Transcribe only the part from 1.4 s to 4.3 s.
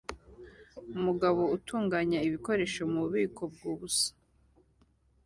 utunganya ibikoresho mububiko bwubusa